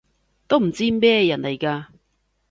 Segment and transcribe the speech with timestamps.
[0.47, 1.85] 都唔知咩人嚟㗎